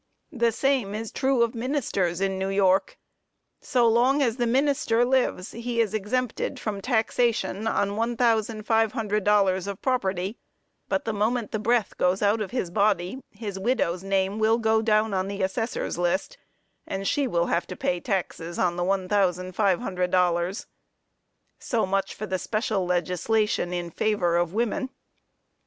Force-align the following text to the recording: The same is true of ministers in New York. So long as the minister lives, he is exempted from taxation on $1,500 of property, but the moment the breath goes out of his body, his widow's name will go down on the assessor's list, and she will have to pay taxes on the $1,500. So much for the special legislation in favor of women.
The 0.31 0.51
same 0.51 0.95
is 0.95 1.11
true 1.11 1.43
of 1.43 1.53
ministers 1.53 2.21
in 2.21 2.39
New 2.39 2.49
York. 2.49 2.97
So 3.61 3.87
long 3.87 4.23
as 4.23 4.37
the 4.37 4.47
minister 4.47 5.05
lives, 5.05 5.51
he 5.51 5.79
is 5.79 5.93
exempted 5.93 6.59
from 6.59 6.81
taxation 6.81 7.67
on 7.67 7.91
$1,500 7.95 9.67
of 9.67 9.81
property, 9.83 10.39
but 10.89 11.05
the 11.05 11.13
moment 11.13 11.51
the 11.51 11.59
breath 11.59 11.95
goes 11.99 12.23
out 12.23 12.41
of 12.41 12.49
his 12.49 12.71
body, 12.71 13.19
his 13.29 13.59
widow's 13.59 14.03
name 14.03 14.39
will 14.39 14.57
go 14.57 14.81
down 14.81 15.13
on 15.13 15.27
the 15.27 15.43
assessor's 15.43 15.99
list, 15.99 16.35
and 16.87 17.07
she 17.07 17.27
will 17.27 17.45
have 17.45 17.67
to 17.67 17.75
pay 17.75 17.99
taxes 17.99 18.57
on 18.57 18.77
the 18.77 18.83
$1,500. 18.83 20.65
So 21.59 21.85
much 21.85 22.15
for 22.15 22.25
the 22.25 22.39
special 22.39 22.87
legislation 22.87 23.71
in 23.71 23.91
favor 23.91 24.35
of 24.37 24.51
women. 24.51 24.89